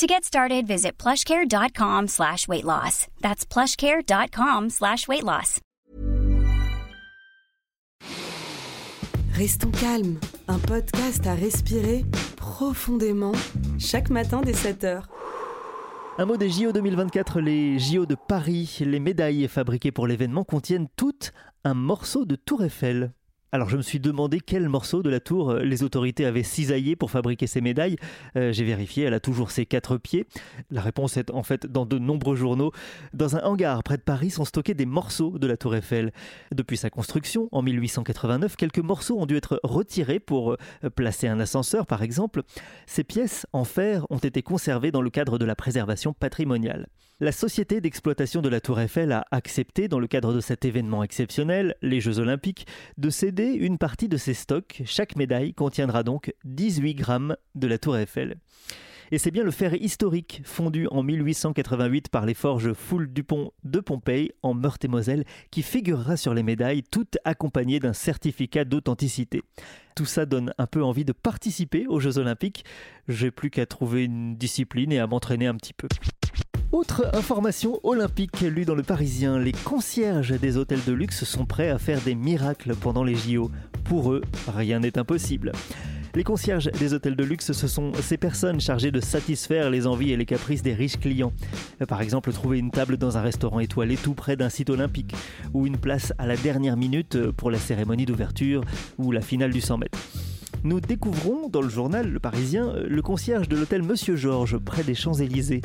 To 0.00 0.06
get 0.06 0.24
started, 0.24 0.66
visit 0.66 0.92
plushcare.com 0.96 2.08
slash 2.08 2.48
weight 2.48 2.64
loss. 2.64 3.06
That's 3.20 3.44
plushcare.com 3.44 4.70
slash 4.70 5.06
weight 5.06 5.24
loss. 5.24 5.60
Restons 9.34 9.70
calmes, 9.72 10.18
un 10.48 10.58
podcast 10.58 11.26
à 11.26 11.34
respirer 11.34 12.06
profondément 12.38 13.32
chaque 13.78 14.08
matin 14.08 14.40
dès 14.40 14.52
7h. 14.52 15.02
Un 16.16 16.24
mot 16.24 16.38
des 16.38 16.48
JO 16.48 16.72
2024, 16.72 17.42
les 17.42 17.78
JO 17.78 18.06
de 18.06 18.14
Paris. 18.14 18.78
Les 18.80 19.00
médailles 19.00 19.48
fabriquées 19.48 19.92
pour 19.92 20.06
l'événement 20.06 20.44
contiennent 20.44 20.88
toutes 20.96 21.34
un 21.62 21.74
morceau 21.74 22.24
de 22.24 22.36
Tour 22.36 22.64
Eiffel. 22.64 23.12
Alors 23.52 23.68
je 23.68 23.76
me 23.76 23.82
suis 23.82 23.98
demandé 23.98 24.38
quel 24.38 24.68
morceau 24.68 25.02
de 25.02 25.10
la 25.10 25.18
tour 25.18 25.50
euh, 25.50 25.62
les 25.64 25.82
autorités 25.82 26.24
avaient 26.24 26.44
cisaillé 26.44 26.94
pour 26.94 27.10
fabriquer 27.10 27.48
ces 27.48 27.60
médailles. 27.60 27.96
Euh, 28.36 28.52
j'ai 28.52 28.62
vérifié, 28.64 29.04
elle 29.04 29.14
a 29.14 29.18
toujours 29.18 29.50
ses 29.50 29.66
quatre 29.66 29.96
pieds. 29.96 30.26
La 30.70 30.80
réponse 30.80 31.16
est 31.16 31.30
en 31.30 31.42
fait 31.42 31.66
dans 31.66 31.84
de 31.84 31.98
nombreux 31.98 32.36
journaux. 32.36 32.70
Dans 33.12 33.34
un 33.36 33.42
hangar 33.42 33.82
près 33.82 33.96
de 33.96 34.02
Paris 34.02 34.30
sont 34.30 34.44
stockés 34.44 34.74
des 34.74 34.86
morceaux 34.86 35.36
de 35.38 35.46
la 35.48 35.56
tour 35.56 35.74
Eiffel. 35.74 36.12
Depuis 36.54 36.76
sa 36.76 36.90
construction 36.90 37.48
en 37.50 37.62
1889, 37.62 38.54
quelques 38.54 38.78
morceaux 38.78 39.18
ont 39.18 39.26
dû 39.26 39.36
être 39.36 39.58
retirés 39.64 40.20
pour 40.20 40.52
euh, 40.52 40.90
placer 40.94 41.26
un 41.26 41.40
ascenseur 41.40 41.88
par 41.88 42.04
exemple. 42.04 42.42
Ces 42.86 43.02
pièces 43.02 43.48
en 43.52 43.64
fer 43.64 44.06
ont 44.10 44.18
été 44.18 44.42
conservées 44.42 44.92
dans 44.92 45.02
le 45.02 45.10
cadre 45.10 45.38
de 45.38 45.44
la 45.44 45.56
préservation 45.56 46.12
patrimoniale. 46.12 46.86
La 47.22 47.32
société 47.32 47.82
d'exploitation 47.82 48.40
de 48.40 48.48
la 48.48 48.62
tour 48.62 48.80
Eiffel 48.80 49.12
a 49.12 49.26
accepté 49.30 49.88
dans 49.88 49.98
le 49.98 50.06
cadre 50.06 50.32
de 50.32 50.40
cet 50.40 50.64
événement 50.64 51.02
exceptionnel, 51.02 51.74
les 51.82 52.00
Jeux 52.00 52.18
olympiques, 52.18 52.66
de 52.96 53.10
céder 53.10 53.44
une 53.44 53.76
partie 53.76 54.08
de 54.08 54.16
ses 54.16 54.32
stocks. 54.32 54.80
Chaque 54.86 55.16
médaille 55.16 55.52
contiendra 55.52 56.02
donc 56.02 56.32
18 56.44 56.94
grammes 56.94 57.36
de 57.54 57.66
la 57.66 57.76
tour 57.76 57.98
Eiffel. 57.98 58.36
Et 59.10 59.18
c'est 59.18 59.30
bien 59.30 59.44
le 59.44 59.50
fer 59.50 59.74
historique 59.74 60.40
fondu 60.44 60.86
en 60.90 61.02
1888 61.02 62.08
par 62.08 62.24
les 62.24 62.32
forges 62.32 62.72
Foule 62.72 63.12
Dupont 63.12 63.52
de 63.64 63.80
Pompéi 63.80 64.32
en 64.42 64.54
Meurthe-et-Moselle 64.54 65.26
qui 65.50 65.62
figurera 65.62 66.16
sur 66.16 66.32
les 66.32 66.42
médailles, 66.42 66.84
tout 66.84 67.08
accompagné 67.26 67.80
d'un 67.80 67.92
certificat 67.92 68.64
d'authenticité. 68.64 69.42
Tout 69.94 70.06
ça 70.06 70.24
donne 70.24 70.54
un 70.56 70.66
peu 70.66 70.82
envie 70.82 71.04
de 71.04 71.12
participer 71.12 71.86
aux 71.86 72.00
Jeux 72.00 72.16
Olympiques. 72.16 72.64
J'ai 73.08 73.30
plus 73.30 73.50
qu'à 73.50 73.66
trouver 73.66 74.04
une 74.04 74.36
discipline 74.36 74.90
et 74.90 75.00
à 75.00 75.06
m'entraîner 75.06 75.48
un 75.48 75.56
petit 75.56 75.74
peu. 75.74 75.88
Autre 76.72 77.10
information 77.14 77.80
olympique 77.82 78.42
lue 78.42 78.64
dans 78.64 78.76
le 78.76 78.84
Parisien, 78.84 79.40
les 79.40 79.50
concierges 79.50 80.38
des 80.38 80.56
hôtels 80.56 80.84
de 80.86 80.92
luxe 80.92 81.24
sont 81.24 81.44
prêts 81.44 81.68
à 81.68 81.78
faire 81.78 82.00
des 82.00 82.14
miracles 82.14 82.76
pendant 82.76 83.02
les 83.02 83.16
JO. 83.16 83.50
Pour 83.82 84.12
eux, 84.12 84.22
rien 84.46 84.78
n'est 84.78 84.96
impossible. 84.96 85.50
Les 86.14 86.22
concierges 86.22 86.70
des 86.78 86.94
hôtels 86.94 87.16
de 87.16 87.24
luxe, 87.24 87.50
ce 87.50 87.66
sont 87.66 87.90
ces 88.00 88.16
personnes 88.16 88.60
chargées 88.60 88.92
de 88.92 89.00
satisfaire 89.00 89.68
les 89.68 89.88
envies 89.88 90.12
et 90.12 90.16
les 90.16 90.26
caprices 90.26 90.62
des 90.62 90.74
riches 90.74 91.00
clients. 91.00 91.32
Par 91.88 92.02
exemple, 92.02 92.32
trouver 92.32 92.60
une 92.60 92.70
table 92.70 92.98
dans 92.98 93.18
un 93.18 93.22
restaurant 93.22 93.58
étoilé 93.58 93.96
tout 93.96 94.14
près 94.14 94.36
d'un 94.36 94.48
site 94.48 94.70
olympique, 94.70 95.12
ou 95.52 95.66
une 95.66 95.76
place 95.76 96.12
à 96.18 96.26
la 96.28 96.36
dernière 96.36 96.76
minute 96.76 97.32
pour 97.32 97.50
la 97.50 97.58
cérémonie 97.58 98.06
d'ouverture 98.06 98.62
ou 98.96 99.10
la 99.10 99.22
finale 99.22 99.52
du 99.52 99.60
100 99.60 99.78
mètres 99.78 99.98
nous 100.64 100.80
découvrons 100.80 101.48
dans 101.48 101.62
le 101.62 101.68
journal 101.68 102.10
Le 102.10 102.18
Parisien 102.18 102.72
le 102.86 103.02
concierge 103.02 103.48
de 103.48 103.56
l'hôtel 103.56 103.82
Monsieur 103.82 104.16
Georges 104.16 104.58
près 104.58 104.82
des 104.82 104.94
Champs-Élysées. 104.94 105.62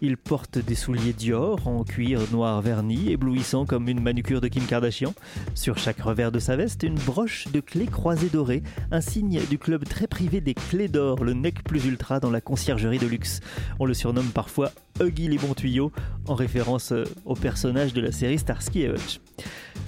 Il 0.00 0.16
porte 0.16 0.58
des 0.58 0.74
souliers 0.74 1.12
Dior 1.12 1.66
en 1.66 1.84
cuir 1.84 2.20
noir 2.32 2.60
verni, 2.60 3.10
éblouissant 3.10 3.64
comme 3.64 3.88
une 3.88 4.02
manucure 4.02 4.40
de 4.40 4.48
Kim 4.48 4.64
Kardashian. 4.64 5.14
Sur 5.54 5.78
chaque 5.78 6.00
revers 6.00 6.32
de 6.32 6.38
sa 6.38 6.56
veste, 6.56 6.82
une 6.82 6.94
broche 6.94 7.48
de 7.52 7.60
clés 7.60 7.86
croisées 7.86 8.28
dorées, 8.28 8.62
un 8.90 9.00
signe 9.00 9.40
du 9.48 9.58
club 9.58 9.84
très 9.84 10.06
privé 10.06 10.40
des 10.40 10.54
clés 10.54 10.88
d'or, 10.88 11.24
le 11.24 11.32
nec 11.32 11.64
plus 11.64 11.86
ultra 11.86 12.20
dans 12.20 12.30
la 12.30 12.40
conciergerie 12.40 12.98
de 12.98 13.06
luxe. 13.06 13.40
On 13.78 13.86
le 13.86 13.94
surnomme 13.94 14.30
parfois 14.30 14.70
Huggy 15.00 15.28
les 15.28 15.38
bons 15.38 15.54
tuyaux, 15.54 15.92
en 16.28 16.34
référence 16.34 16.92
au 17.24 17.34
personnage 17.34 17.94
de 17.94 18.00
la 18.00 18.12
série 18.12 18.38
Starsky 18.38 18.82
et 18.82 18.90
Hutch. 18.90 19.20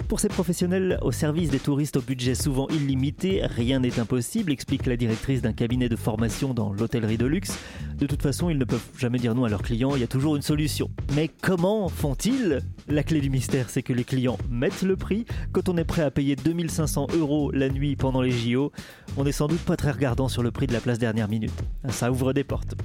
Pour 0.07 0.21
ces 0.21 0.29
professionnels 0.29 0.97
au 1.01 1.11
service 1.11 1.49
des 1.49 1.59
touristes 1.59 1.97
au 1.97 2.01
budget 2.01 2.33
souvent 2.33 2.69
illimité, 2.69 3.41
rien 3.43 3.81
n'est 3.81 3.99
impossible, 3.99 4.53
explique 4.53 4.85
la 4.85 4.95
directrice 4.95 5.41
d'un 5.41 5.51
cabinet 5.51 5.89
de 5.89 5.97
formation 5.97 6.53
dans 6.53 6.71
l'hôtellerie 6.71 7.17
de 7.17 7.25
luxe. 7.25 7.59
De 7.97 8.07
toute 8.07 8.21
façon, 8.21 8.49
ils 8.49 8.57
ne 8.57 8.63
peuvent 8.63 8.87
jamais 8.97 9.19
dire 9.19 9.35
non 9.35 9.43
à 9.43 9.49
leurs 9.49 9.63
clients, 9.63 9.95
il 9.95 9.99
y 9.99 10.05
a 10.05 10.07
toujours 10.07 10.37
une 10.37 10.41
solution. 10.41 10.89
Mais 11.13 11.29
comment 11.41 11.89
font-ils? 11.89 12.61
La 12.87 13.03
clé 13.03 13.19
du 13.19 13.29
mystère, 13.29 13.69
c'est 13.69 13.83
que 13.83 13.91
les 13.91 14.05
clients 14.05 14.37
mettent 14.49 14.83
le 14.83 14.95
prix. 14.95 15.25
Quand 15.51 15.67
on 15.67 15.75
est 15.75 15.83
prêt 15.83 16.03
à 16.03 16.11
payer 16.11 16.37
2500 16.37 17.07
euros 17.19 17.51
la 17.51 17.67
nuit 17.67 17.97
pendant 17.97 18.21
les 18.21 18.31
JO, 18.31 18.71
on 19.17 19.25
n'est 19.25 19.33
sans 19.33 19.47
doute 19.47 19.59
pas 19.59 19.75
très 19.75 19.91
regardant 19.91 20.29
sur 20.29 20.41
le 20.41 20.51
prix 20.51 20.67
de 20.67 20.73
la 20.73 20.79
place 20.79 20.99
dernière 20.99 21.27
minute. 21.27 21.51
Ça 21.89 22.11
ouvre 22.11 22.31
des 22.31 22.45
portes. 22.45 22.75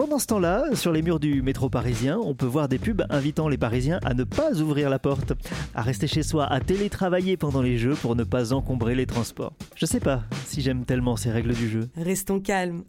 Pendant 0.00 0.18
ce 0.18 0.28
temps-là, 0.28 0.64
sur 0.76 0.92
les 0.92 1.02
murs 1.02 1.20
du 1.20 1.42
métro 1.42 1.68
parisien, 1.68 2.18
on 2.24 2.34
peut 2.34 2.46
voir 2.46 2.70
des 2.70 2.78
pubs 2.78 3.02
invitant 3.10 3.48
les 3.50 3.58
Parisiens 3.58 4.00
à 4.02 4.14
ne 4.14 4.24
pas 4.24 4.58
ouvrir 4.58 4.88
la 4.88 4.98
porte, 4.98 5.34
à 5.74 5.82
rester 5.82 6.06
chez 6.06 6.22
soi, 6.22 6.46
à 6.46 6.58
télétravailler 6.58 7.36
pendant 7.36 7.60
les 7.60 7.76
jeux 7.76 7.92
pour 7.92 8.16
ne 8.16 8.24
pas 8.24 8.54
encombrer 8.54 8.94
les 8.94 9.04
transports. 9.04 9.52
Je 9.76 9.84
sais 9.84 10.00
pas 10.00 10.22
si 10.46 10.62
j'aime 10.62 10.86
tellement 10.86 11.16
ces 11.16 11.30
règles 11.30 11.52
du 11.52 11.68
jeu. 11.68 11.90
Restons 11.96 12.40
calmes. 12.40 12.84